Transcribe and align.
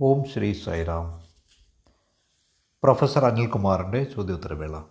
ഓം 0.00 0.24
Shri 0.24 0.52
Sairam. 0.52 1.24
Professor 2.82 3.24
അനിൽകുമാറിന്റെ 3.24 4.04
ചോദ്യോത്തരവേള. 4.04 4.82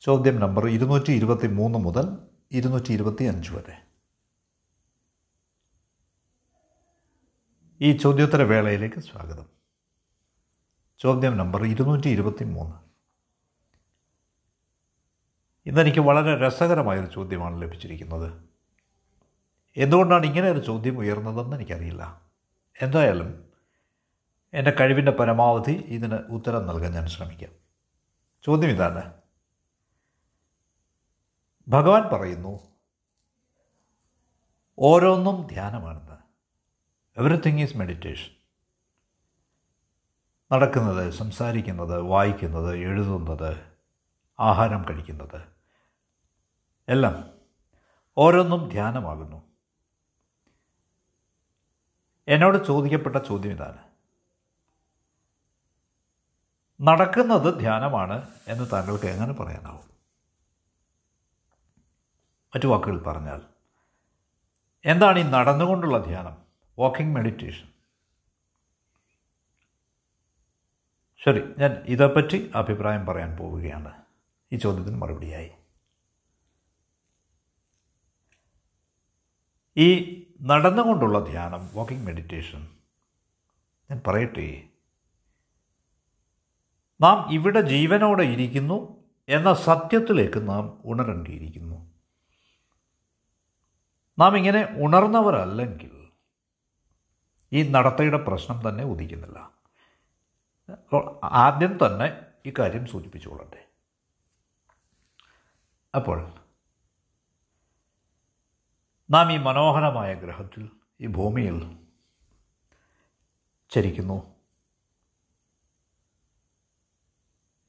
ചോദ്യം 0.00 0.40
number 0.40 0.68
ഇരുന്നൂറ്റി 0.68 1.12
ഇരുപത്തി 1.12 1.46
മൂന്ന് 1.46 1.78
മുതൽ 1.78 2.18
ഇരുന്നൂറ്റി 2.52 2.92
ഇരുപത്തി 2.92 3.24
അഞ്ച് 3.24 3.52
വരെ. 3.52 3.82
ഈ 7.80 7.98
ചോദ്യോത്തരവേളയിലേക്ക് 7.98 9.00
സ്വാഗതം. 9.00 9.46
ചോദ്യം 10.98 11.36
നമ്പർ 11.36 11.64
ഇരുന്നൂറ്റി 11.64 12.08
ഇരുപത്തി 12.08 12.44
മൂന്ന് 12.44 12.76
ഇന്നെനിക്ക് 15.66 16.00
വളരെ 16.00 16.46
രസകരമായൊരു 16.46 17.06
ചോദ്യമാണ് 17.06 17.62
ലഭിച്ചിരിക്കുന്നത്. 17.62 18.42
എന്തുകൊണ്ടാണ് 19.76 20.26
ഇങ്ങനെ 20.26 20.50
ഒരു 20.50 20.58
ചോദ്യം 20.58 20.98
ഉയർന്നതെന്ന് 20.98 21.56
എനിക്കറിയില്ല. 21.56 22.31
എന്തായാലും 22.80 23.52
എന്റെ 24.54 24.70
കഴിവിന്റെ 24.70 25.12
പരമാവധി 25.12 25.70
ഇതിന് 25.70 26.14
ഉത്തരം 26.14 26.66
നൽകാൻ 26.66 26.92
ഞാൻ 26.92 27.06
ശ്രമിക്കാം. 27.06 27.50
ചോദ്യം 28.42 28.70
ഇതാണ്. 28.70 29.14
ഭഗവാൻ 31.68 32.02
പറയുന്നു 32.12 32.60
ഓരോന്നും 34.78 35.46
ധ്യാനമാണെന്ന്. 35.46 36.12
എവറിത്തിങ് 37.16 37.60
ഈസ് 37.60 37.76
മെഡിറ്റേഷൻ 37.76 38.30
നടക്കുന്നത് 40.52 41.10
സംസാരിക്കുന്നത് 41.10 42.00
വായിക്കുന്നത് 42.00 42.76
എഴുതുന്നത് 42.76 43.72
ആഹാരം 44.40 44.84
കഴിക്കുന്നത് 44.90 45.44
എല്ലാം 46.88 47.30
ഓരോന്നും 48.18 48.68
ധ്യാനമാകുന്നു. 48.68 49.51
എന്നോട് 52.32 52.66
ചോദിക്കപ്പെട്ട 52.66 53.16
ചോദ്യം 53.16 53.52
ഇതാണ്. 53.52 53.78
നടക്കുന്നത് 56.82 57.58
ധ്യാനമാണ് 57.58 58.28
എന്ന് 58.48 58.72
താങ്കൾക്ക് 58.72 59.04
എങ്ങനെ 59.04 59.32
പറയാനാവും? 59.32 59.92
മറ്റു 62.54 62.66
വാക്കുകൾ 62.66 63.02
പറഞ്ഞാൽ 63.02 63.42
എന്താണ് 64.84 65.18
ഈ 65.18 65.22
നടന്നുകൊണ്ടുള്ള 65.22 65.98
ധ്യാനം? 65.98 66.36
വാക്കിംഗ് 66.78 67.14
മെഡിറ്റേഷൻ 67.14 67.72
ശരി 71.24 71.54
ഞാൻ 71.58 71.72
ഇതേപ്പറ്റി 71.72 72.50
അഭിപ്രായം 72.54 73.06
പറയാൻ 73.06 73.36
പോവുകയാണ്. 73.36 74.02
ഈ 74.52 74.56
ചോദ്യത്തിന് 74.56 74.96
മറുപടിയായി. 74.96 75.50
ഈ 79.76 80.21
നടന്നുകൊണ്ടുള്ള 80.44 81.18
ധ്യാനം 81.18 81.70
വാക്കിംഗ് 81.74 82.06
മെഡിറ്റേഷൻ 82.06 82.62
ഞാൻ 83.90 84.02
പറയട്ടെ 84.06 84.68
നാം 87.00 87.32
ഇവിടെ 87.32 87.60
ജീവനോടെ 87.60 88.22
ഇരിക്കുന്നു 88.22 89.04
എന്ന 89.28 89.54
സത്യത്തിലേക്ക് 89.54 90.48
നാം 90.48 90.82
ഉണരേണ്ടിയിരിക്കുന്നു. 90.84 91.92
നാം 94.18 94.36
ഇങ്ങനെ 94.36 94.64
ഉണർന്നവരല്ലെങ്കിൽ 94.86 96.10
ഈ 97.52 97.70
നടത്തയുടെ 97.70 98.16
പ്രശ്നം 98.16 98.68
തന്നെ 98.68 98.84
ഉദിക്കുന്നില്ല. 98.84 99.38
ആദ്യം 101.24 101.78
തന്നെ 101.86 102.20
ഇക്കാര്യം 102.46 102.58
കാര്യം 102.58 102.86
സൂചിപ്പിച്ചുകൊള്ളട്ടെ. 102.86 103.66
അപ്പോൾ 105.94 106.41
നാം 109.10 109.32
ഈ 109.32 109.36
മനോഹരമായ 109.36 110.14
ഗ്രഹത്തിൽ 110.14 110.70
ഈ 111.00 111.06
ഭൂമിയിൽ 111.06 111.76
ചരിക്കുന്നു. 113.70 114.34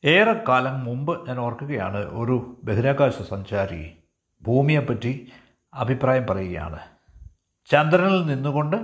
ഏറെക്കാലം 0.06 0.84
മുമ്പ് 0.84 1.28
ഞാൻ 1.28 1.40
ഓർക്കുകയാണ് 1.40 1.98
ഒരു 1.98 2.62
ബഹിരാകാശ 2.64 3.22
സഞ്ചാരി 3.22 3.98
ഭൂമിയെപ്പറ്റി 4.44 5.32
അഭിപ്രായം 5.74 6.28
പറയുകയാണ്. 6.28 6.80
ചന്ദ്രനിൽ 7.66 8.26
നിന്നുകൊണ്ട് 8.26 8.76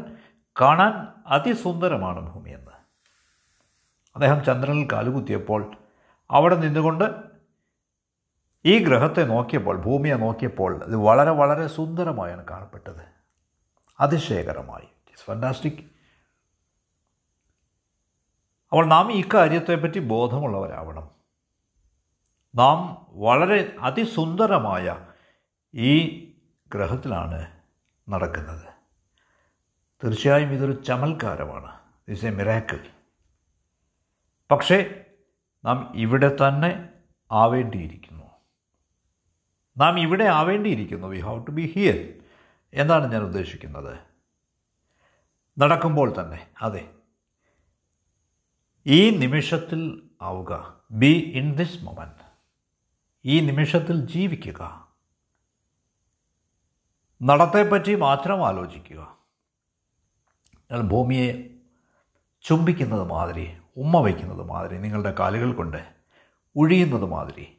കാണാൻ 0.62 1.24
അതിസുന്ദരമാണ് 1.28 2.34
ഭൂമിയെന്ന്. 2.34 2.72
അദ്ദേഹം 4.16 4.44
ചന്ദ്രനിൽ 4.44 4.88
കാലുകുത്തിയപ്പോൾ 4.92 5.76
അവിടെ 6.32 6.56
നിന്നുകൊണ്ട് 6.56 7.29
ഈ 8.66 8.84
ഗ്രഹത്തെ 8.84 9.24
നോക്കിയപ്പോൾ 9.24 9.82
ഭൂമിയെ 9.82 10.16
നോക്കിയപ്പോൾ 10.16 10.84
ഇത് 10.84 10.96
വളരെ 10.96 11.32
വളരെ 11.32 11.68
സുന്ദരമായാണ് 11.68 12.46
കാണപ്പെട്ടത്. 12.46 13.06
അതിശയകരമായി. 14.00 14.84
ഇറ്റ്സ് 14.84 15.26
ഫണ്ടാസ്റ്റിക് 15.26 15.84
അപ്പോൾ 18.72 18.86
നാം 18.86 19.12
ഈ 19.12 19.30
കാര്യത്തെപ്പറ്റി 19.34 20.00
ബോധമുള്ളവരാവണം. 20.00 21.10
നാം 22.56 23.08
വളരെ 23.10 23.76
അതിസുന്ദരമായ 23.80 25.08
ഈ 25.74 26.26
ഗ്രഹത്തിലാണ് 26.74 27.48
നടക്കുന്നത്. 28.10 28.64
തീർച്ചയായും 30.04 30.54
ഇതൊരു 30.54 30.84
ചമൽക്കാരമാണ്. 30.84 31.80
ഇറ്റ്സ് 32.08 32.26
എ 32.26 32.30
മിറാക്കിൾ 32.30 32.80
പക്ഷേ 34.52 35.06
നാം 35.66 35.94
ഇവിടെ 35.96 36.36
തന്നെ 36.36 36.90
ആവേണ്ടിയിരിക്കുന്നു. 37.32 38.19
നാം 39.80 40.00
ഇവിടെ 40.00 40.24
ആവേണ്ടിയിരിക്കുന്നു. 40.24 41.08
We 41.08 41.20
have 41.20 41.48
to 41.48 41.52
be 41.52 41.74
here 41.76 42.14
എന്നാണ് 42.74 43.12
ഞാൻ 43.12 43.24
ഉദ്ദേശിക്കുന്നത്? 43.24 44.00
നടക്കുമ്പോൾ 45.60 46.14
തന്നെ. 46.20 46.48
അതെ. 46.62 46.92
ഈ 48.88 49.10
നിമിഷത്തിൽ 49.10 50.10
ആവുക. 50.22 50.82
ബി 50.92 51.32
ഇൻ 51.36 51.56
ദിസ് 51.56 51.84
മൊമെന്റ് 51.84 52.30
ഈ 53.26 53.40
നിമിഷത്തിൽ 53.40 54.06
ജീവിക്കുക. 54.06 54.88
നടത്തെപ്പറ്റി 57.24 57.96
മാത്രം 57.96 58.48
ആലോചിക്കുക. 58.48 59.18
നിങ്ങൾ 60.72 60.82
ഭൂമിയെ 60.82 61.50
ചുംബിക്കുന്നത് 62.42 63.04
മാതിരി 63.04 63.58
ഉമ്മ 63.78 63.98
വയ്ക്കുന്നത് 63.98 64.44
മാതിരി 64.44 64.78
നിങ്ങളുടെ 64.78 65.16
കാലുകൾ 65.20 65.54
കൊണ്ട് 65.54 65.94
ഒഴിയുന്നത് 66.56 67.06
മാതിരി 67.06 67.58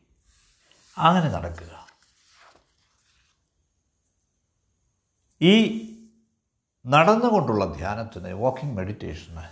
അങ്ങനെ 0.99 1.29
നടക്കുക. 1.29 1.80
ഈ 5.43 5.87
നടന്നുകൊണ്ടുള്ള 6.87 7.65
ധ്യാനത്തിന് 7.65 8.33
വാക്കിംഗ് 8.33 8.77
മെഡിറ്റേഷന് 8.77 9.43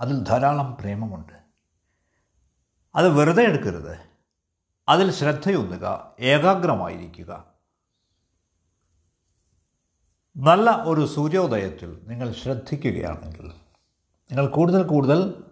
അതിൽ 0.00 0.24
ധാരാളം 0.24 0.76
പ്രേമമുണ്ട്. 0.80 1.32
അത് 2.94 3.08
വെറുതെ 3.08 3.42
എടുക്കരുത്. 3.42 3.98
അതിൽ 4.88 5.10
ശ്രദ്ധയൊന്നുക 5.10 6.14
ഏകാഗ്രമായിരിക്കുക. 6.20 7.44
നല്ല 10.36 10.82
ഒരു 10.82 11.06
സൂര്യോദയത്തിൽ 11.06 12.00
നിങ്ങൾ 12.04 12.32
ശ്രദ്ധിക്കുകയാണെങ്കിൽ 12.32 13.48
നിങ്ങൾ 14.30 14.46
കൂടുതൽ 14.46 14.82
കൂടുതൽ 14.82 15.44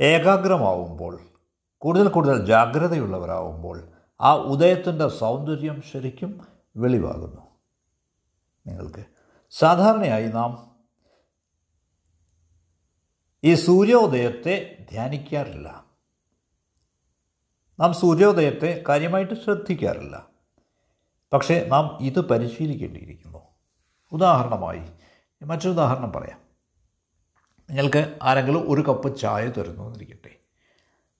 ഏകാഗ്രമാവുമ്പോൾ 0.00 1.20
കൂടുതൽ 1.78 2.08
കൂടുതൽ 2.08 2.46
ജാഗ്രതയുള്ളവരാകുമ്പോൾ 2.46 3.88
ആ 4.20 4.34
ഉദയത്തിന്റെ 4.34 5.08
സൗന്ദര്യം 5.08 5.82
ശരിക്കും 5.82 6.48
വെളിവാകുന്നു. 6.76 7.47
നിങ്ങൾക്ക്. 8.68 9.04
സാധാരണയായി 9.50 10.28
നാം 10.28 10.68
ഈ 13.44 13.54
സൂര്യോദയത്തെ 13.54 14.86
ധ്യാനിക്കാറില്ല. 14.90 15.84
നാം 17.80 17.94
സൂര്യോദയത്തെ 17.94 18.84
കാര്യമായിട്ട് 18.88 19.34
ശ്രദ്ധിക്കാറില്ല. 19.34 20.26
പക്ഷേ 21.32 21.64
നാം 21.68 21.98
ഇത് 22.00 22.20
പരിശീലിക്കേണ്ടിയിരിക്കുന്നു. 22.20 23.38
ഉദാഹരണമായി 24.12 24.92
മറ്റൊരു 25.44 25.68
ഉദാഹരണം 25.68 26.12
പറയാം. 26.12 26.40
നിങ്ങൾക്ക് 27.70 28.18
ആരെങ്കിലും 28.22 28.72
ഒരു 28.72 28.80
കപ്പ് 28.80 29.18
ചായ 29.18 29.46
തരുന്നു 29.46 29.84
എന്നിരിക്കട്ടെ. 29.84 30.38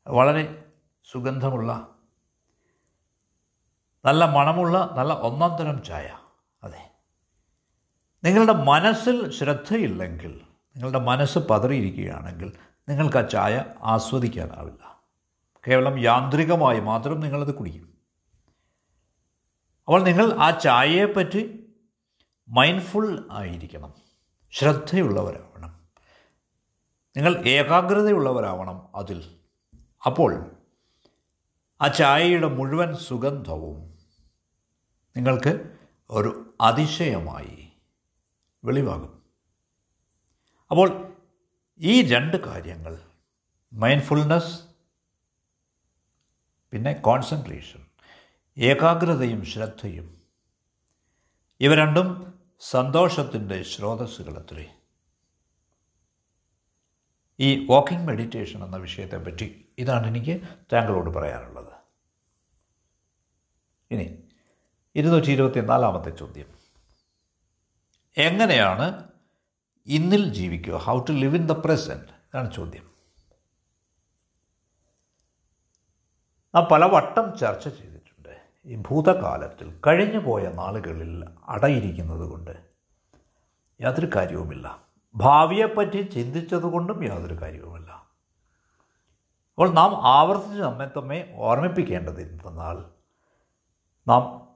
വളരെ 0.07 0.65
സുഗന്ധമുള്ള 1.11 1.95
നല്ല 4.05 4.25
മണമുള്ള 4.25 4.91
നല്ല 4.97 5.13
ഒന്നാം 5.13 5.57
തരം 5.57 5.83
ചായ. 5.83 6.18
നിങ്ങളുടെ 8.25 8.53
മനസ്സിൽ 8.53 9.31
ശ്രദ്ധയില്ലെങ്കിൽ 9.31 10.41
നിങ്ങളുടെ 10.77 10.99
മനസ്സ് 10.99 11.39
പതറിയിരിക്കുകയാണെങ്കിൽ 11.39 12.53
നിങ്ങൾക്ക് 12.89 13.17
ആ 13.17 13.21
ചായ 13.21 13.65
ആസ്വദിക്കാനാവില്ല. 13.83 15.03
കേവലം 15.69 15.99
യാന്ത്രികമായി 15.99 16.81
മാത്രം 16.81 17.21
നിങ്ങളത് 17.21 17.55
കുടിക്കും. 17.55 17.99
അപ്പോൾ 19.87 20.03
നിങ്ങൾ 20.03 20.33
ആ 20.33 20.51
ചായയെപ്പറ്റി 20.51 21.67
മൈൻഡ്ഫുൾ 22.49 23.29
ആയിരിക്കണം. 23.31 23.95
ശ്രദ്ധയുള്ളവരാവണം. 24.53 25.75
നിങ്ങൾ 27.17 27.47
ഏകാഗ്രതയുള്ളവരാവണം 27.47 28.89
അതിൽ. 28.95 29.37
അപ്പോൾ 30.07 30.51
ആ 31.81 31.87
ചായയുടെ 31.87 32.47
മുഴുവൻ 32.47 32.97
സുഗന്ധവും 32.97 33.99
നിങ്ങൾക്ക് 35.17 35.71
ഒരു 36.11 36.55
അതിശയമായി 36.61 37.58
വെളിവാകും. 38.65 39.23
അപ്പോൾ 40.71 41.15
ഈ 41.81 42.03
രണ്ട് 42.09 42.37
കാര്യങ്ങൾ 42.37 43.03
മൈൻഡ്ഫുൾനെസ് 43.73 44.69
പിന്നെ 46.73 46.93
കോൺസെൻട്രേഷൻ 46.93 47.87
ഏകാഗ്രതയും 48.59 49.45
ശ്രദ്ധയും 49.45 50.23
ഇവ 51.61 51.75
രണ്ടും 51.75 52.09
സന്തോഷത്തിന്റെ 52.61 53.63
സ്രോതസ്സുകളത്രേ 53.63 54.67
ഈ 57.41 57.67
വാക്കിംഗ് 57.67 58.07
മെഡിറ്റേഷൻ 58.07 58.65
എന്ന 58.65 58.77
വിഷയത്തെപ്പറ്റി 58.77 59.69
ഇതാണ് 59.79 60.07
എനിക്ക് 60.07 60.41
താങ്കളോട് 60.73 61.11
പറയാനുള്ളത്. 61.11 61.73
ഇനി 63.91 64.29
ഇരുന്നൂറ്റി 64.95 65.31
ഇരുപത്തി 65.31 65.61
നാലാമത്തെ 65.61 66.11
ചോദ്യം. 66.11 66.58
എങ്ങനെയാണ് 68.19 69.09
ഇന്നിൽ 69.87 70.33
ജീവിക്കുക? 70.33 70.75
How 70.75 70.99
to 70.99 71.13
live 71.13 71.37
in 71.37 71.47
the 71.47 71.53
present 71.53 72.05
ഇതാണ് 72.05 72.53
ചോദ്യം. 72.53 72.91
നാം 76.55 76.65
പലവട്ടം 76.65 77.39
ചർച്ച 77.39 77.69
ചെയ്തിട്ടുണ്ട്. 77.69 78.41
ഈ 78.65 78.77
ഭൂതകാലത്തിൽ 78.77 79.81
കഴിഞ്ഞു 79.87 80.19
പോയ 80.19 80.43
നാളുകളിൽ 80.49 81.25
അടയിരിക്കുന്നത് 81.49 82.31
കൊണ്ട് 82.31 82.69
യാതൊരു 83.81 84.11
കാര്യവുമില്ല. 84.17 84.83
ഭാവിയെപ്പറ്റി 85.15 86.03
ചിന്തിച്ചതുകൊണ്ടും 86.03 87.05
യാതൊരു 87.05 87.35
കാര്യവുമില്ല. 87.35 87.91
അപ്പോൾ 87.91 89.71
നാം 89.71 90.07
ആവർത്തിച്ച് 90.07 90.63
നമ്മെ 90.63 90.91
തമ്മെ 90.97 91.33
ഓർമ്മിപ്പിക്കേണ്ടത് 91.37 92.31
എന്തെന്നാൽ 92.31 92.85
നാം 94.09 94.49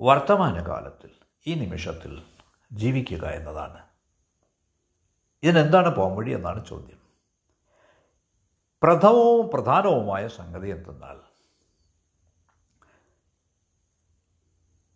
വർത്തമാനകാലത്തിൽ 0.00 1.10
ഈ 1.46 1.54
നിമിഷത്തിൽ 1.54 2.22
ജീവിക്കുക 2.72 3.24
എന്നതാണ്. 3.26 3.86
ഇതിനെന്താണ് 5.42 5.96
പോംവഴി 5.96 6.30
എന്നാണ് 6.30 6.66
ചോദ്യം. 6.66 7.06
പ്രഥമവും 8.82 9.50
പ്രധാനവുമായ 9.54 10.28
സംഗതി 10.28 10.68
എന്തെന്നാൽ 10.68 11.16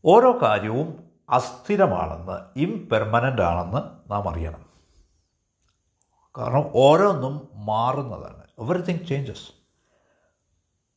ഓരോ 0.05 0.43
കാര്യവും 0.43 1.11
അസ്ഥിരമാണെന്ന് 1.31 2.59
ഇംപെർമനന്റ് 2.59 3.43
ആണെന്ന് 3.43 4.11
നാം 4.13 4.29
അറിയണം. 4.29 4.71
കാരണം 6.39 6.73
ഓരോന്നും 6.75 7.49
മാറുന്നതാണ്. 7.55 8.49
എവറിത്തിങ് 8.59 9.07
ചേഞ്ചസ് 9.07 9.53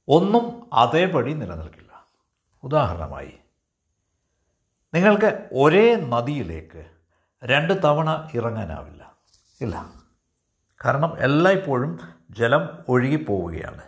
ഒന്നും 0.07 0.69
അതേപടി 0.73 1.33
നിലനിൽക്കില്ല. 1.33 2.07
ഉദാഹരണമായി 2.63 3.39
നിങ്ങൾക്ക് 4.93 5.49
ഒരേ 5.53 5.95
നദിയിലേക്ക് 5.95 6.85
രണ്ട് 7.43 7.83
തവണ 7.83 8.29
ഇറങ്ങാനാവില്ല. 8.33 9.15
ഇല്ല. 9.61 9.93
കാരണം 10.85 11.17
എല്ലായ്പ്പോഴും 11.17 11.99
ജലം 12.29 12.69
ഒഴുകിപ്പോവുകയാണ്. 12.89 13.81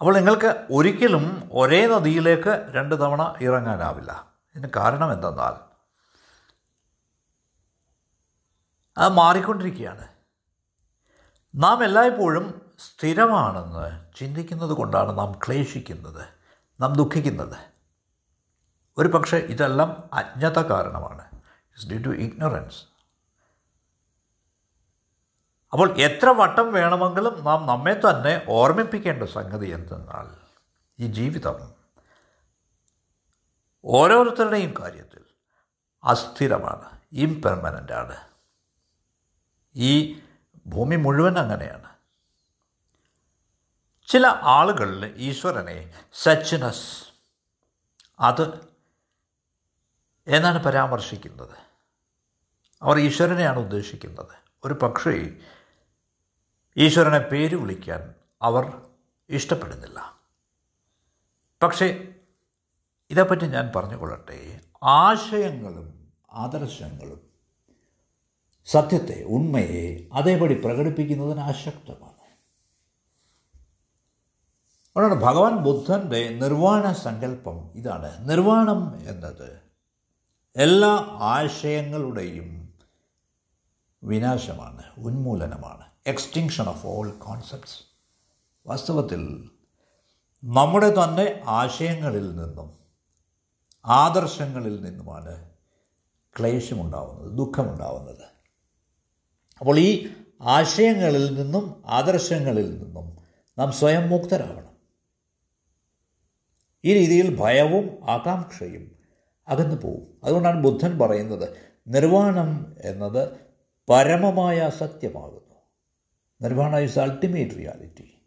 അപ്പോൾ 0.00 0.14
നിങ്ങൾക്ക് 0.14 0.66
ഒരിക്കലും 0.70 1.48
ഒരേ 1.52 1.86
നദിയിലേക്ക് 1.86 2.66
രണ്ട് 2.70 2.94
തവണ 2.94 3.34
ഇറങ്ങാനാവില്ല. 3.40 4.32
ഇതിന് 4.54 4.68
കാരണം 4.76 5.12
എന്തെന്നാൽ 5.12 5.74
അത് 8.98 9.12
മാറിക്കൊണ്ടിരിക്കുകയാണ്. 9.12 10.08
നാം 11.54 11.84
എല്ലായ്പ്പോഴും 11.84 12.70
സ്ഥിരമാണെന്ന് 12.78 14.04
ചിന്തിക്കുന്നത് 14.16 14.70
കൊണ്ടാണ് 14.70 15.18
നാം 15.18 15.32
ക്ലേശിക്കുന്നത് 15.32 16.28
നാം 16.80 16.92
ദുഃഖിക്കുന്നത്. 16.92 17.73
ഒരു 18.98 19.08
പക്ഷേ 19.08 19.36
ഇതെല്ലാം 19.36 20.10
അജ്ഞത 20.12 20.58
കാരണമാണ് 20.62 21.24
ഇറ്റ്സ് 21.34 21.88
ഡ്യൂ 21.88 21.98
ടു 22.02 22.08
ഇഗ്നോറൻസ് 22.08 22.84
അപ്പോൾ 25.72 25.98
എത്ര 25.98 26.28
വട്ടം 26.28 26.72
വേണമെങ്കിലും 26.72 27.44
നാം 27.44 27.66
നമ്മെ 27.66 27.94
തന്നെ 27.94 28.46
ഓർമ്മിപ്പിക്കേണ്ട 28.48 29.22
സംഗതി 29.22 29.66
എന്തെന്നാൽ 29.66 30.26
ഈ 30.98 31.06
ജീവിതം 31.06 31.74
ഓരോരുത്തരുടെയും 33.84 34.74
കാര്യത്തിൽ 34.80 35.22
അസ്ഥിരമാണ് 36.04 37.00
ഇംപെർമനന്റാണ് 37.12 38.16
ഈ 39.76 40.22
ഭൂമി 40.66 40.96
മുഴുവൻ 40.96 41.38
അങ്ങനെയാണ്. 41.38 41.88
ചില 44.06 44.26
ആളുകളിൽ 44.26 45.14
ഈശ്വരനെ 45.16 45.94
സച്ചിനസ് 46.14 47.04
അത് 48.20 48.73
എന്നാണ് 50.26 50.64
പരാമർശിക്കുന്നത്. 50.64 51.58
അവർ 52.82 52.98
ഈശ്വരനെയാണ് 52.98 53.58
ഉദ്ദേശിക്കുന്നത്. 53.58 54.44
ഒരു 54.64 54.74
പക്ഷേ 54.74 55.36
ഈശ്വരനെ 56.76 57.18
പേര് 57.18 57.54
വിളിക്കാൻ 57.54 58.14
അവർ 58.42 58.82
ഇഷ്ടപ്പെടുന്നില്ല. 59.30 60.20
പക്ഷേ 61.62 62.14
ഇതേപ്പറ്റി 63.10 63.46
ഞാൻ 63.46 63.72
പറഞ്ഞുകൊള്ളട്ടെ 63.76 64.60
ആശയങ്ങളും 64.82 66.12
ആദർശങ്ങളും 66.32 67.30
സത്യത്തെ 68.66 69.24
ഉണ്മയെ 69.24 70.08
അതേപടി 70.12 70.60
പ്രകടിപ്പിക്കുന്നതിന് 70.64 71.40
അശക്തമാണ് 71.40 72.14
അതുകൊണ്ടാണ് 74.96 75.22
ഭഗവാൻ 75.22 75.56
ബുദ്ധന്റെ 75.56 76.28
നിർവാണ 76.28 76.92
സങ്കല്പം 76.92 77.70
ഇതാണ്. 77.74 78.30
നിർവാണം 78.30 79.08
എന്നത് 79.08 79.63
എല്ലാ 80.56 81.18
ആശയങ്ങളുടെയും 81.20 82.74
വിനാശമാണ് 84.02 84.84
ഉന്മൂലനമാണ് 84.98 85.84
എക്സ്റ്റിങ്ഷൻ 86.06 86.68
ഓഫ് 86.68 86.86
ഓൾ 86.86 87.10
കോൺസെപ്റ്റ്സ് 87.10 87.78
വാസ്തവത്തിൽ 88.66 89.50
നമ്മുടെ 90.44 90.90
തന്നെ 90.90 91.42
ആശയങ്ങളിൽ 91.46 92.36
നിന്നും 92.36 92.78
ആദർശങ്ങളിൽ 93.86 94.80
നിന്നുമാണ് 94.80 95.50
ക്ലേശമുണ്ടാവുന്നത് 96.38 97.38
ദുഃഖമുണ്ടാവുന്നത്. 97.38 98.24
അപ്പോൾ 99.60 99.78
ഈ 99.78 100.08
ആശയങ്ങളിൽ 100.40 101.34
നിന്നും 101.34 101.82
ആദർശങ്ങളിൽ 101.86 102.78
നിന്നും 102.78 103.18
നാം 103.58 103.72
സ്വയം 103.72 104.10
മുക്തരാകണം 104.10 104.76
ഈ 106.84 106.94
രീതിയിൽ 106.94 107.40
ഭയവും 107.40 108.10
ആകാംക്ഷയും 108.10 108.93
അകന്നു 109.48 109.76
പോവും. 109.76 110.20
അതുകൊണ്ടാണ് 110.24 110.62
ബുദ്ധൻ 110.62 110.98
പറയുന്നത് 110.98 111.56
നിർവാണം 111.86 112.76
എന്നത് 112.80 113.40
പരമമായ 113.88 114.70
സത്യമാകുന്നു. 114.70 115.54
നിർവാണ 116.42 116.78
ഈസ് 116.78 116.98
അൾട്ടിമേറ്റ് 116.98 117.56
റിയാലിറ്റി 117.56 118.18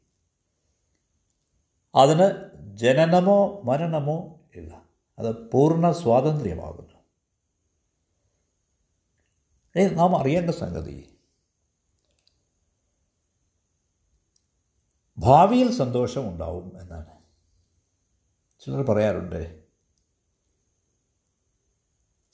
അതിന് 1.96 2.58
ജനനമോ 2.78 3.62
മരണമോ 3.62 4.40
ഇല്ല. 4.56 4.86
അത് 5.20 5.52
പൂർണ 5.52 5.92
സ്വാതന്ത്ര്യമാകുന്നു. 5.92 6.98
നാം 9.96 10.16
അറിയേണ്ട 10.18 10.50
സംഗതി 10.50 11.18
ഭാവിയിൽ 15.18 15.72
സന്തോഷമുണ്ടാവും 15.72 16.82
എന്നാണ്. 16.82 17.18
ചിലർ 18.60 18.82
പറയാറുണ്ട് 18.82 19.67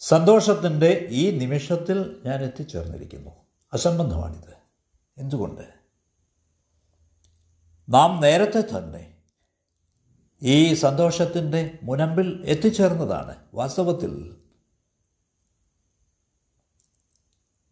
സന്തോഷത്തിന്റെ 0.04 1.08
ഈ 1.10 1.38
നിമിഷത്തിൽ 1.38 2.22
ഞാൻ 2.26 2.44
എത്തിച്ചേർന്നിരിക്കുന്നു. 2.44 3.32
അസംബന്ധമാണിത്. 3.74 4.54
എന്തുകൊണ്ട്? 5.18 5.74
നാം 7.90 8.22
നേരത്തെ 8.22 8.62
തന്നെ 8.62 9.18
ഈ 10.42 10.74
സന്തോഷത്തിന്റെ 10.74 11.80
മുനമ്പിൽ 11.84 12.44
എത്തിച്ചേർന്നതാണ്. 12.46 13.36
വാസ്തവത്തിൽ 13.54 14.36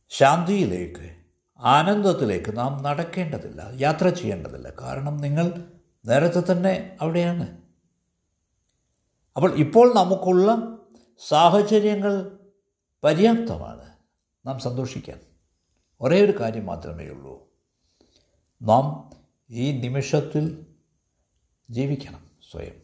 ശാന്തിയിലേക്ക് 0.09 1.15
ആനന്ദത്തിലേക്ക് 1.59 2.57
നാം 2.57 2.83
നടക്കേണ്ടതില്ല 2.83 3.71
യാത്ര 3.73 4.09
ചെയ്യേണ്ടതില്ല. 4.09 4.69
കാരണം 4.81 5.17
നിങ്ങൾ 5.17 5.71
നേരത്തെ 6.05 6.51
തന്നെ 6.51 6.97
അവിടെയാണ്. 7.01 7.57
അപ്പോൾ 9.35 9.53
ഇപ്പോൾ 9.53 9.95
നമുക്കുള്ള 9.95 10.70
സാഹചര്യങ്ങൾ 11.27 12.39
പര്യാപ്തമാണ്. 13.03 13.93
നാം 14.45 14.59
സന്തോഷിക്കാൻ 14.59 15.19
ഒരേ 16.01 16.21
ഒരു 16.21 16.39
കാര്യം 16.39 16.65
മാത്രമേ 16.65 17.07
ഉള്ളൂ. 17.07 17.47
നാം 18.61 19.09
ഈ 19.49 19.79
നിമിഷത്തിൽ 19.79 20.65
ജീവിക്കണം 21.69 22.29
സ്വയം. 22.51 22.81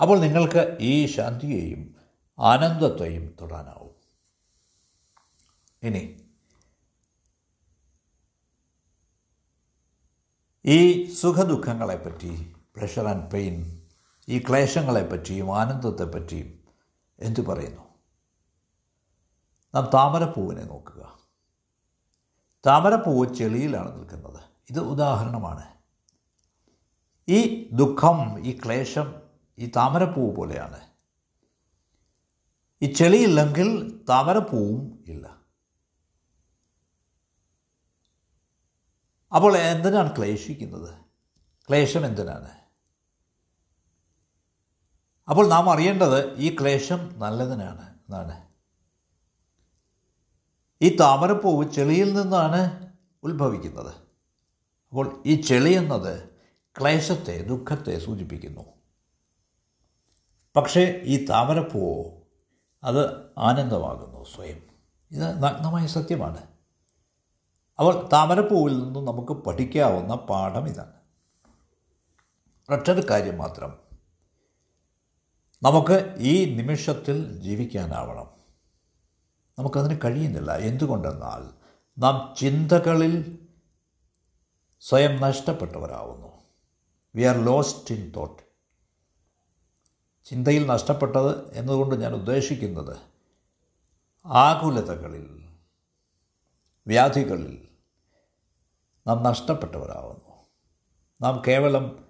അപ്പോൾ 0.00 0.20
നിങ്ങൾക്ക് 0.20 0.76
ഈ 0.80 1.06
ശാന്തിയെയും 1.06 1.94
ആനന്ദത്തെയും 2.38 3.36
തൊടാനാവും. 3.40 3.94
ഇനി 5.82 6.20
ഈ 10.64 11.12
സുഖദുഃഖങ്ങളെപ്പറ്റി 11.12 12.54
പ്രഷർ 12.76 13.08
ആൻഡ് 13.08 13.30
പെയിൻ 13.30 13.86
ഈ 14.28 14.38
ക്ലേശങ്ങളെപ്പറ്റിയും 14.38 15.58
ആനന്ദത്തെപ്പറ്റിയും 15.58 16.63
എന്തു 17.18 17.40
പറയുന്നു? 17.40 17.82
നാം 19.74 19.90
താമരപ്പൂവിനെ 19.94 20.64
നോക്കുക. 20.64 21.18
താമരപ്പൂവ് 22.66 23.34
ചെളിയിലാണ് 23.34 23.98
നിൽക്കുന്നത്. 23.98 24.40
ഇത് 24.70 24.80
ഉദാഹരണമാണ്. 24.80 25.74
ഈ 27.28 27.70
ദുഃഖം 27.72 28.46
ഈ 28.46 28.58
ക്ലേശം 28.64 29.14
ഈ 29.58 29.72
താമരപ്പൂവ് 29.76 30.36
പോലെയാണ്. 30.36 30.80
ഈ 32.82 32.92
ചെളിയില്ലെങ്കിൽ 32.92 34.00
താമരപ്പൂവും 34.08 35.04
ഇല്ല. 35.06 35.26
അപ്പോൾ 39.34 39.56
എന്തിനാണ് 39.56 40.16
ക്ലേശിക്കുന്നത്? 40.16 40.94
ക്ലേശം 41.68 42.06
എന്തിനാണ്? 42.06 42.63
അപ്പോൾ 45.28 45.48
നാം 45.48 45.70
അറിയേണ്ടത് 45.70 46.36
ഈ 46.36 46.56
ക്ലേശം 46.56 47.18
നല്ലതിനാണ്. 47.18 47.94
എന്നാണ്. 47.94 48.44
ഈ 50.82 50.96
താമരപ്പൂവ് 50.96 51.70
ചെളിയിൽ 51.70 52.20
നിന്നാണ് 52.20 52.92
ഉത്ഭവിക്കുന്നത്. 53.22 53.94
അപ്പോൾ 54.88 55.22
ഈ 55.26 55.42
ചെളി 55.42 55.72
എന്നത് 55.72 56.28
ക്ലേശത്തെ 56.80 57.42
ദുഃഖത്തെ 57.42 57.98
സൂചിപ്പിക്കുന്നു. 57.98 58.64
പക്ഷേ 60.56 61.00
ഈ 61.04 61.26
താമരപ്പൂവോ 61.26 62.22
അത് 62.84 63.30
ആനന്ദമാകുന്നു 63.38 64.24
സ്വയം. 64.24 64.62
ഇത് 65.12 65.42
നഗ്നമായ 65.42 65.86
സത്യമാണ്. 65.86 66.38
അപ്പോൾ 67.78 68.08
താമരപ്പൂവിൽ 68.12 68.84
നിന്നും 68.84 69.04
നമുക്ക് 69.04 69.32
പഠിക്കാവുന്ന 69.32 70.14
പാഠം 70.14 70.68
ഇതാണ്. 70.68 70.92
ഒറ്റൊരു 72.70 73.10
കാര്യം 73.10 73.38
മാത്രം. 73.38 73.83
നമുക്ക് 75.64 76.14
ഈ 76.18 76.54
നിമിഷത്തിൽ 76.54 77.40
ജീവിക്കാനാവണം. 77.40 78.30
നമുക്കതിന് 79.58 79.98
കഴിയുന്നില്ല. 80.04 80.56
എന്തുകൊണ്ടെന്നാൽ 80.56 81.54
നാം 82.00 82.34
ചിന്തകളിൽ 82.36 83.38
സ്വയം 84.80 85.20
നഷ്ടപ്പെട്ടവരാകുന്നു 85.20 86.28
we 87.14 87.22
are 87.22 87.36
lost 87.36 87.94
in 87.94 88.12
thought 88.16 88.42
ചിന്തയിൽ 90.24 90.66
നഷ്ടപ്പെട്ടത് 90.66 91.54
എന്നതുകൊണ്ട് 91.54 91.94
ഞാൻ 91.94 92.14
ഉദ്ദേശിക്കുന്നത് 92.14 92.96
ആകുലതകളിൽ 94.26 95.48
വ്യാധികളിൽ 96.86 97.68
നാം 99.06 99.22
നഷ്ടപ്പെട്ടവരാകുന്നു 99.22 100.46
നാം 101.22 101.42
കേവലം 101.48 102.08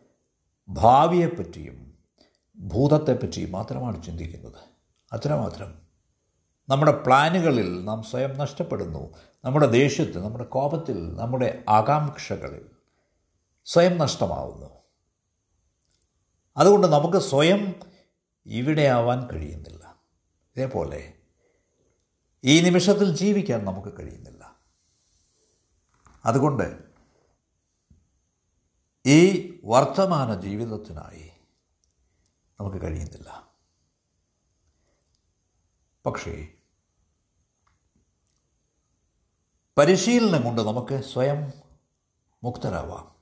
ഭാവിയെപ്പറ്റിയും 0.68 1.93
ഭൂതത്തെപ്പറ്റിയും 2.56 3.52
മാത്രമാണ് 3.52 4.02
ചിന്തിക്കുന്നത്. 4.02 4.60
അത്രമാത്രം 5.12 5.84
നമ്മുടെ 6.68 6.92
പ്ലാനുകളിൽ 6.92 7.84
നാം 7.84 8.02
സ്വയം 8.02 8.38
നഷ്ടപ്പെടുന്നു. 8.38 9.14
നമ്മുടെ 9.44 9.66
ദേഷ്യത്തിൽ 9.66 10.22
നമ്മുടെ 10.22 10.44
കോപത്തിൽ 10.44 11.14
നമ്മുടെ 11.14 11.64
ആകാംക്ഷകളിൽ 11.68 12.66
സ്വയം 13.64 13.98
നഷ്ടമാവുന്നു. 13.98 14.70
അതുകൊണ്ട് 16.56 16.86
നമുക്ക് 16.86 17.16
സ്വയം 17.16 17.74
ഇവിടെ 18.46 18.82
ആവാൻ 18.82 19.28
കഴിയുന്നില്ല. 19.28 19.96
ഇതേപോലെ 20.56 21.12
ഈ 22.44 22.60
നിമിഷത്തിൽ 22.60 23.16
ജീവിക്കാൻ 23.16 23.64
നമുക്ക് 23.64 23.98
കഴിയുന്നില്ല. 23.98 24.56
അതുകൊണ്ട് 26.24 26.78
ഈ 29.06 29.52
വർത്തമാന 29.64 30.40
ജീവിതത്തിനായി 30.40 31.30
നമുക്ക് 32.60 32.82
കഴിയുന്നില്ല. 32.82 33.48
പക്ഷേ 36.06 36.48
പരിശീലനം 39.78 40.44
കൊണ്ട് 40.44 40.62
നമുക്ക് 40.62 41.04
സ്വയം 41.04 41.52
മുക്തരാവാം. 42.44 43.14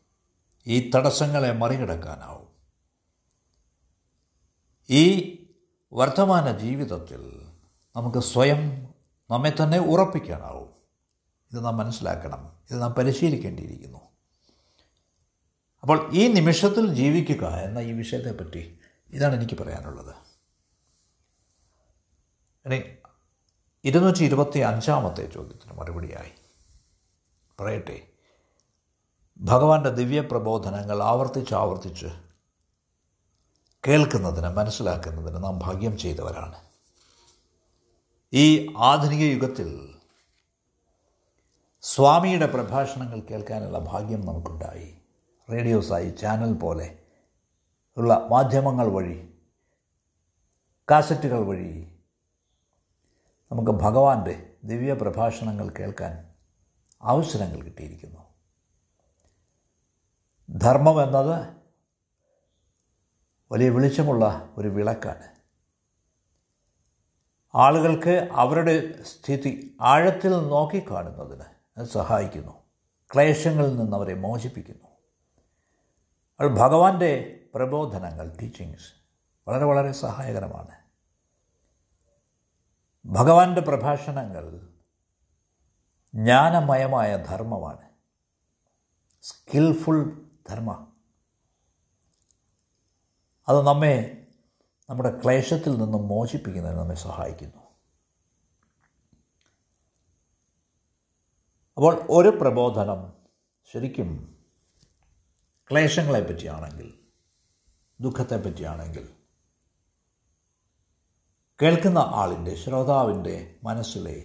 ഈ 0.66 0.90
തടസ്സങ്ങളെ 0.90 1.52
മറികടക്കാനാവും. 1.52 2.48
ഈ 4.90 5.38
വർത്തമാന 5.92 6.58
ജീവിതത്തിൽ 6.58 7.48
നമുക്ക് 7.96 8.18
സ്വയം 8.18 8.94
നമ്മെ 9.30 9.50
തന്നെ 9.50 9.78
ഉറപ്പിക്കാനാവും. 9.78 10.72
ഇത് 11.52 11.64
നാം 11.64 11.76
മനസ്സിലാക്കണം. 11.76 12.56
ഇത് 12.70 12.82
നാം 12.82 12.92
പരിശീലിക്കേണ്ടിയിരിക്കുന്നു. 12.92 13.98
അപ്പോൾ 15.82 16.10
ഈ 16.14 16.32
നിമിഷത്തിൽ 16.32 16.94
ജീവിക്കുക 16.94 17.46
എന്ന 17.46 17.78
ഈ 17.78 17.92
വിഷയത്തെപ്പറ്റി 17.92 18.78
ഇതാണ് 19.12 19.34
എനിക്ക് 19.34 19.62
പറയാനുള്ളത്. 19.62 20.14
ഇനി 22.66 22.82
ഇരുന്നൂറ്റി 23.84 24.24
ഇരുപത്തി 24.24 24.58
അഞ്ചാമത്തെ 24.58 25.26
ചോദ്യത്തിന് 25.26 25.78
മറുപടിയായി. 25.78 26.32
പറയട്ടെ 27.60 28.06
ഭഗവാന്റെ 29.38 29.90
ദിവ്യപ്രബോധനങ്ങൾ 29.90 31.02
ആവർത്തിച്ച് 31.02 31.54
ആവർത്തിച്ച് 31.54 32.06
കേൾക്കുന്നതിന് 33.88 34.48
മനസ്സിലാക്കുന്നതിന് 34.48 35.44
നാം 35.44 35.58
ഭാഗ്യം 35.58 35.98
ചെയ്തവരാണ്. 35.98 36.60
ഈ 38.32 38.74
ആധുനിക 38.76 39.20
യുഗത്തിൽ 39.20 39.94
സ്വാമിയുടെ 41.82 42.46
പ്രഭാഷണങ്ങൾ 42.46 43.20
കേൾക്കാനുള്ള 43.20 43.78
ഭാഗ്യം 43.78 44.26
നമുക്കുണ്ടായി. 44.26 44.98
റേഡിയോസായി 45.52 46.10
ചാനൽ 46.10 46.54
പോലെ 46.54 47.01
ഉള്ള 47.96 48.26
മാധ്യമങ്ങൾ 48.30 48.86
വഴി 48.86 49.34
കാസറ്റുകൾ 50.90 51.46
വഴി 51.46 51.98
നമുക്ക് 53.52 53.70
ഭഗവാന്റെ 53.70 54.56
ദിവ്യ 54.64 54.92
പ്രഭാഷണങ്ങൾ 54.92 55.68
കേൾക്കാൻ 55.68 56.34
അവസരങ്ങൾ 57.02 57.62
കിട്ടിയിരിക്കുന്നു. 57.62 58.20
ധർമ്മം 60.58 61.02
എന്നത് 61.02 61.48
വലിയ 63.52 63.70
വെളിച്ചമുള്ള 63.70 64.54
ഒരു 64.56 64.68
വിളക്കാണ്. 64.68 65.32
ആളുകൾക്ക് 67.54 68.28
അവരുടെ 68.32 69.02
സ്ഥിതി 69.02 69.76
ആഴത്തിൽ 69.80 70.30
നോക്കിക്കാണുന്നതിന് 70.30 71.84
സഹായിക്കുന്നു. 71.84 72.52
ക്ലേശങ്ങളിൽ 73.14 73.76
നിന്ന് 73.76 73.96
അവരെ 73.96 74.14
മോചിപ്പിക്കുന്നു. 74.14 74.88
അത് 76.40 76.46
ഭഗവാന്റെ 76.46 77.41
പ്രബോധനങ്ങൾ 77.54 78.36
ടീച്ചിങ്സ് 78.36 78.92
വളരെ 79.48 79.64
വളരെ 79.64 79.92
സഹായകരമാണ്. 79.92 80.82
ഭഗവാന്റെ 83.06 83.60
പ്രഭാഷണങ്ങൾ 83.60 84.74
ജ്ഞാനമയമായ 86.14 87.16
ധർമ്മമാണ്. 87.16 87.90
സ്കിൽഫുൾ 89.22 90.26
ധർമ്മ. 90.48 90.86
അത് 93.48 93.66
നമ്മെ 93.66 94.26
നമ്മുടെ 94.90 95.20
ക്ലേശത്തിൽ 95.24 95.70
നിന്നും 95.70 96.08
മോചിപ്പിക്കുന്നതിന് 96.08 96.78
നമ്മെ 96.78 96.94
സഹായിക്കുന്നു. 96.94 97.62
അപ്പോൾ 101.76 102.06
ഒരു 102.10 102.28
പ്രബോധനം 102.28 103.12
ശരിക്കും 103.72 104.38
ക്ലേശങ്ങളെ 105.70 106.20
പറ്റിയാണെങ്കിൽ 106.20 107.01
ദുഃഖത്തെ 108.02 108.36
പറ്റിയാണെങ്കിൽ. 108.36 109.08
കേൾക്കുന്ന 111.62 111.98
ആളിന്റെ 111.98 112.54
ശ്രോതാവിന്റെ 112.54 113.54
മനസ്സിലെ 113.64 114.24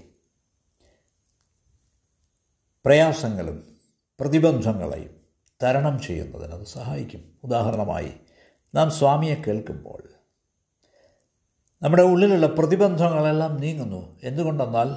പ്രയാസങ്ങളും 2.86 3.76
പ്രതിബന്ധങ്ങളെയും 4.20 5.22
തരണം 5.64 6.02
ചെയ്യുന്നതിന് 6.02 6.54
അത് 6.54 6.66
സഹായിക്കും. 6.66 7.38
ഉദാഹരണമായി 7.44 8.14
നാം 8.76 8.92
സ്വാമിയെ 8.92 9.36
കേൾക്കുമ്പോൾ 9.36 10.04
നമ്മുടെ 11.82 12.04
ഉള്ളിലുള്ള 12.04 12.48
പ്രതിബന്ധങ്ങളെല്ലാം 12.48 13.58
നീങ്ങുന്നു. 13.58 14.20
എന്തുകൊണ്ടെന്നാൽ 14.24 14.90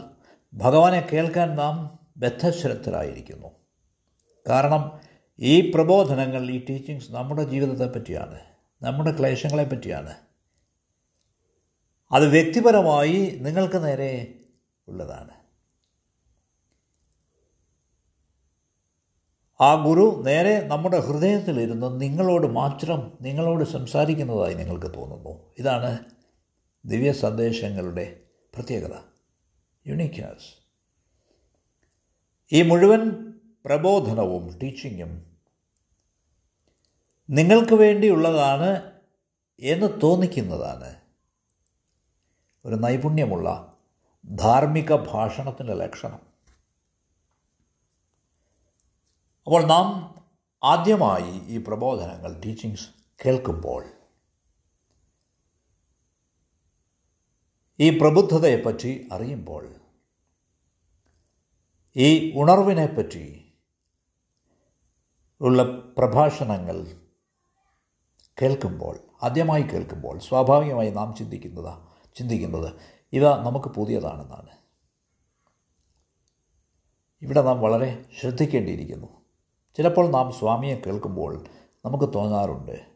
ഭഗവാനെ 0.55 1.09
കേൾക്കാൻ 1.13 1.55
നാം 1.55 1.99
ബദ്ധശ്രദ്ധരായിരിക്കുന്നു. 2.17 3.49
കാരണം 4.49 5.01
ഈ 5.39 5.71
പ്രബോധനങ്ങൾ 5.71 6.51
ഈ 6.51 6.65
ടീച്ചിങ്സ് 6.65 7.13
നമ്മുടെ 7.13 7.45
ജീവിതത്തെ 7.45 7.87
പറ്റിയാണ്. 7.87 8.41
നമ്മുടെ 8.83 9.19
ക്ലേശങ്ങളെ 9.19 9.65
പറ്റിയാണ്. 9.65 10.15
അത് 12.13 12.29
വ്യക്തിപരമായി 12.29 13.39
നിങ്ങൾക്ക് 13.43 13.85
നേരെ 13.85 14.41
ഉള്ളതാണ്. 14.89 15.31
ആ 19.63 19.75
ഗുരു 19.75 20.23
നേരെ 20.27 20.67
നമ്മുടെ 20.67 20.99
ഹൃദയത്തിലിരുന്ന് 20.99 22.01
നിങ്ങളോട് 22.01 22.47
മാത്രം 22.47 23.19
നിങ്ങളോട് 23.21 23.65
സംസാരിക്കുന്നതായി 23.65 24.55
നിങ്ങൾക്ക് 24.55 24.95
തോന്നുന്നു. 24.95 25.55
ഇതാണ് 25.59 25.99
ദിവ്യ 26.87 27.13
സന്ദേശങ്ങളുടെ 27.13 28.21
പ്രത്യേകത. 28.55 28.95
യുണീക്യാസ് 29.87 30.61
ഈ 32.53 32.63
മുഴുവൻ 32.63 33.35
പ്രബോധനവും 33.65 34.59
ടീച്ചിങ്ങും 34.59 35.30
നിങ്ങൾക്ക് 37.31 37.73
വേണ്ടിയുള്ളതാണ് 37.73 39.01
എന്ന് 39.61 40.01
തോന്നിക്കുന്നതാണ്. 40.03 41.01
ഒരു 42.65 42.75
നൈപുണ്യമുള്ള 42.75 43.79
ധാർമ്മിക 44.35 44.95
ഭാഷണത്തിന്റെ 44.95 45.75
ലക്ഷണം. 45.75 46.31
അപ്പോൾ 49.47 49.63
നാം 49.65 50.15
ആദ്യമായി 50.65 51.41
ഈ 51.47 51.65
പ്രബോധനങ്ങൾ 51.65 52.41
ടീച്ചിങ്സ് 52.41 52.89
കേൾക്കുമ്പോൾ 53.27 53.85
ഈ 57.81 57.99
പ്രബുദ്ധതയെപ്പറ്റി 57.99 59.09
അറിയുമ്പോൾ 59.13 59.75
ഈ 61.97 62.39
ഉണർവിനെപ്പറ്റി 62.39 63.53
ഉള്ള 65.41 65.63
പ്രഭാഷണങ്ങൾ 65.99 67.10
കേൾക്കുമ്പോൾ 68.43 68.99
ആദ്യമായി 69.23 69.63
കേൾക്കുമ്പോൾ 69.63 70.19
സ്വാഭാവികമായി 70.19 70.91
നാം 70.91 71.15
ചിന്തിക്കുന്നത് 71.19 71.79
ചിന്തിക്കുന്നത് 72.17 72.73
ഇവ 73.13 73.37
നമുക്ക് 73.43 73.69
പുതിയതാണെന്നാണ്. 73.69 74.49
ഇവിടെ 77.23 77.43
നാം 77.43 77.61
വളരെ 77.61 78.05
ശ്രദ്ധിക്കേണ്ടിയിരിക്കുന്നു. 78.21 79.07
ചിലപ്പോൾ 79.77 80.11
നാം 80.11 80.33
സ്വാമിയെ 80.33 80.77
കേൾക്കുമ്പോൾ 80.77 81.45
നമുക്ക് 81.85 82.15
തോന്നാറുണ്ട് 82.15 82.87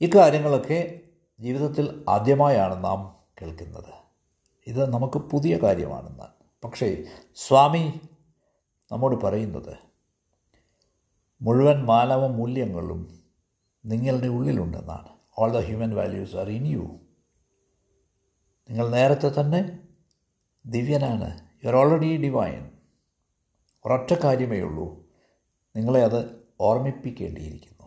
ഇക്കാര്യങ്ങളൊക്കെ 0.00 1.00
ജീവിതത്തിൽ 1.40 2.04
ആദ്യമായാണ് 2.08 2.84
നാം 2.84 3.16
കേൾക്കുന്നത്. 3.42 3.94
ഇത് 4.66 4.92
നമുക്ക് 4.92 5.18
പുതിയ 5.18 5.56
കാര്യമാണെന്നാണ്. 5.56 6.64
പക്ഷേ 6.64 7.04
സ്വാമി 7.34 8.00
നമ്മോട് 8.92 9.24
പറയുന്നത് 9.24 9.76
മുഴുവൻ 11.42 11.84
മാനവ 11.84 12.26
മൂല്യങ്ങളും 12.26 13.17
നിങ്ങളുടെ 13.88 14.26
ഉള്ളിലുണ്ടെന്നാണ്. 14.26 15.08
All 15.38 15.52
the 15.52 15.58
human 15.58 15.94
values 15.94 16.36
are 16.36 16.48
in 16.48 16.66
you 16.66 16.98
നിങ്ങൾ 18.70 18.88
നേരത്തെ 18.88 19.40
തന്നെ 19.40 19.78
ദിവ്യനാണ്. 20.66 21.40
യു 21.64 21.68
ആർ 21.68 21.76
ഓൾറെഡി 21.76 22.16
ഡിവൈൻ 22.16 22.70
ഒരൊറ്റ 23.84 24.14
കാര്യമേ 24.14 24.60
ഉള്ളൂ. 24.60 25.06
നിങ്ങളെ 25.76 26.02
അത് 26.02 26.42
ഓർമ്മിപ്പിക്കേണ്ടിയിരിക്കുന്നു. 26.60 27.78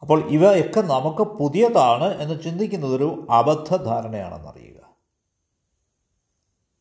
അപ്പോൾ 0.00 0.28
ഇവയൊക്കെ 0.30 0.80
നമുക്ക് 0.80 1.22
പുതിയതാണ് 1.22 2.04
എന്ന് 2.04 2.42
ചിന്തിക്കുന്നതൊരു 2.42 3.26
അബദ്ധധാരണയാണെന്നറിയുക. 3.30 4.96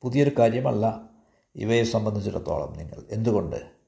പുതിയൊരു 0.02 0.32
കാര്യമല്ല. 0.40 1.10
ഇവയെ 1.56 1.84
സംബന്ധിച്ചിടത്തോളം 1.84 2.74
നിങ്ങൾ. 2.74 3.06
എന്തുകൊണ്ട്? 3.10 3.81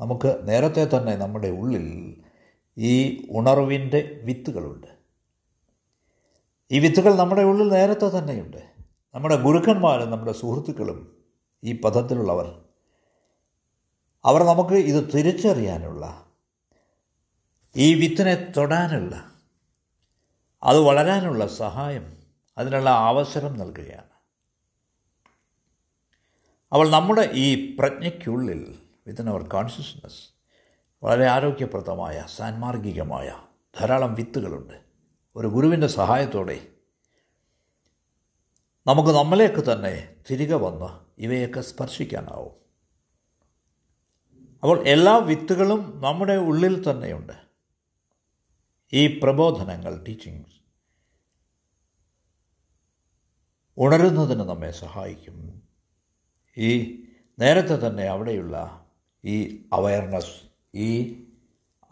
നമുക്ക് 0.00 0.48
നേരത്തെ 0.48 0.84
തന്നെ 0.84 1.16
നമ്മുടെ 1.16 1.48
ഉള്ളിൽ 1.48 2.16
ഈ 2.78 3.26
ഉണർവിന്റെ 3.30 4.20
വിത്തുകളുണ്ട്. 4.24 4.86
ഈ 6.70 6.78
വിത്തുകൾ 6.78 7.14
നമ്മുടെ 7.14 7.42
ഉള്ളിൽ 7.42 7.68
നേരത്തെ 7.68 8.18
തന്നെയുണ്ട്. 8.18 8.70
നമ്മുടെ 9.14 9.36
ഗുരുക്കന്മാരും 9.36 10.10
നമ്മുടെ 10.10 10.32
സുഹൃത്തുക്കളും 10.32 11.16
ഈ 11.64 11.80
പദത്തിലുള്ളവർ 11.80 12.64
അവർ 14.24 14.42
നമുക്ക് 14.42 14.74
ഇത് 14.74 15.12
തിരിച്ചറിയാനുള്ള 15.14 16.26
ഈ 17.76 17.94
വിത്തിനെ 17.94 18.52
തൊടാനുള്ള 18.56 19.32
അത് 20.62 20.78
വളരാനുള്ള 20.78 21.46
സഹായം 21.46 22.16
അതിനുള്ള 22.58 22.90
അവസരം 22.90 23.58
നൽകുകയാണ്. 23.58 24.10
അവൾ 26.72 26.88
നമ്മുടെ 26.88 27.30
ഈ 27.32 27.76
പ്രജ്ഞയ്ക്കുള്ളിൽ 27.76 28.79
വിത്തിൻ 29.10 29.28
അവർ 29.28 29.48
കോൺഷ്യസ്നസ് 29.48 30.28
വളരെ 31.02 31.26
ആരോഗ്യപ്രദമായ 31.26 32.24
സാൻമാർഗികമായ 32.36 33.36
ധാരാളം 33.80 34.14
വിത്തുകളുണ്ട്. 34.14 34.80
ഒരു 35.36 35.46
ഗുരുവിന്റെ 35.46 35.86
സഹായത്തോടെ 35.86 36.66
നമുക്ക് 38.86 39.10
നമ്മലേക്ക് 39.10 39.72
തന്നെ 39.72 40.16
തിരികെ 40.30 40.54
വന്ന് 40.54 41.20
ഇവയൊക്കെ 41.22 41.60
സ്പർശിക്കാനാവും. 41.60 42.52
അപ്പോൾ 44.62 44.88
എല്ലാ 44.88 45.16
വിത്തുകളും 45.16 46.00
നമ്മുടെ 46.00 46.36
ഉള്ളിൽ 46.36 46.90
തന്നെയുണ്ട്. 46.90 47.32
ഈ 48.92 49.20
പ്രബോധനങ്ങൾ 49.20 50.04
ടീച്ചിങ്സ് 50.04 50.60
ഉണരുന്നതിന് 53.78 54.40
നമ്മെ 54.40 54.70
സഹായിക്കും. 54.70 55.62
ഈ 56.56 57.00
നേരത്തെ 57.38 57.88
തന്നെ 57.88 58.02
അവിടെയുള്ള 58.02 58.79
ഈ 59.24 59.64
അവയർനെസ് 59.72 60.42
ഈ 60.74 61.22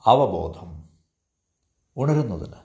അവബോധം 0.06 0.88
ഉണരുന്നതിന്. 1.96 2.56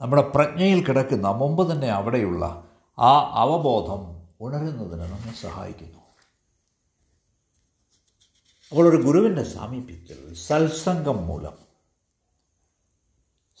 നമ്മുടെ 0.00 0.22
പ്രജ്ഞയിൽ 0.22 0.86
കിടക്കുന്ന 0.86 1.28
മുമ്പ് 1.28 1.72
തന്നെ 1.72 1.88
അവിടെയുള്ള 1.88 2.70
ആ 2.98 3.20
അവബോധം 3.20 4.28
ഉണരുന്നതിന് 4.40 5.00
നമ്മെ 5.00 5.32
സഹായിക്കുന്നു. 5.32 5.98
അപ്പോൾ 8.70 8.88
ഒരു 8.88 9.02
ഗുരുവിന്റെ 9.02 9.44
സാമീപ്യത്തിൽ 9.44 10.34
സത്സംഗം 10.34 11.26
മൂലം 11.26 11.58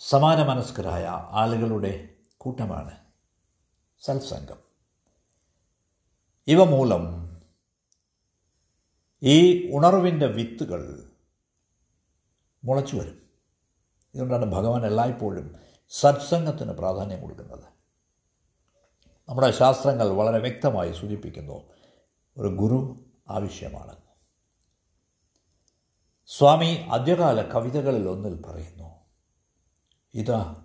സമാന 0.08 0.42
മനസ്കരായ 0.42 1.06
ആളുകളുടെ 1.30 2.08
കൂട്ടമാണ് 2.38 2.98
സത്സംഗം. 4.00 4.56
ഇവ 6.46 6.64
മൂലം 6.64 7.23
ഈ 9.24 9.70
ഉണർവിന്റെ 9.74 10.26
വിത്തുകൾ 10.26 11.10
മുളച്ചു 12.64 12.96
വരും. 12.96 13.22
ഇതുകൊണ്ടാണ് 14.14 14.44
ഭഗവാൻ 14.44 14.86
എല്ലായ്പ്പോഴും 14.86 15.56
സത്സംഗത്തിന് 15.88 16.72
പ്രാധാന്യം 16.72 17.20
കൊടുക്കുന്നത്. 17.20 17.64
നമ്മുടെ 19.28 19.50
ശാസ്ത്രങ്ങൾ 19.50 20.08
വളരെ 20.08 20.38
വ്യക്തമായി 20.38 20.92
സൂചിപ്പിക്കുന്നു. 20.92 21.72
ഒരു 22.38 22.48
ഗുരു 22.48 23.04
ആവശ്യമാണ്. 23.28 23.96
സ്വാമി 26.26 26.86
ആദ്യകാല 26.90 27.42
കവിതകളിൽ 27.42 28.08
ഒന്നിൽ 28.08 28.42
പറയുന്നു 28.42 29.00
ഇതാ 30.14 30.64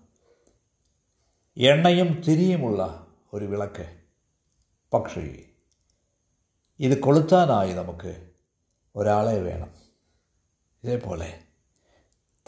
എണ്ണയും 1.58 2.22
തിരിയുമുള്ള 2.22 3.08
ഒരു 3.34 3.46
വിളക്ക്. 3.46 4.02
പക്ഷേ 4.94 5.46
ഇത് 6.80 7.02
കൊളുത്താനായി 7.02 7.74
നമുക്ക് 7.74 8.29
ഒരാളെ 8.96 9.40
വേണം. 9.40 9.72
ഇതേപോലെ 10.84 11.44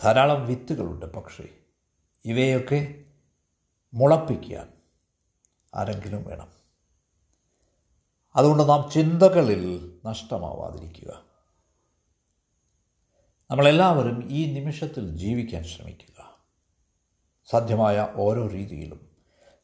ധാരാളം 0.03 0.47
വിത്തുകളുണ്ട് 0.47 1.05
പക്ഷേ 1.05 1.47
ഇവയൊക്കെ 2.25 3.03
മുളപ്പിക്കാൻ 3.93 4.73
ആരെങ്കിലും 5.75 6.23
വേണം. 6.23 6.47
അതുകൊണ്ട് 8.35 8.69
നാം 8.69 8.89
ചിന്തകളിൽ 8.91 9.99
നഷ്ടമാവാതിരിക്കുക. 10.05 11.23
നമ്മളെല്ലാവരും 13.51 14.31
ഈ 14.31 14.53
നിമിഷത്തിൽ 14.53 15.17
ജീവിക്കാൻ 15.17 15.63
ശ്രമിക്കുക. 15.63 16.45
സാധ്യമായ 17.45 18.07
ഓരോ 18.15 18.47
രീതിയിലും 18.47 19.11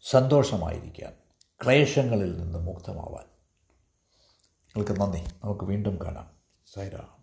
സന്തോഷമായിരിക്കാൻ 0.09 1.13
ക്ലേശങ്ങളിൽ 1.63 2.37
നിന്ന് 2.37 2.59
മുക്തമാവാൻ. 2.59 3.25
നിങ്ങൾക്ക് 4.67 5.01
നന്ദി. 5.01 5.19
നമുക്ക് 5.43 5.63
വീണ്ടും 5.63 6.05
കാണാം. 6.05 6.36
സൈറാം 6.67 7.16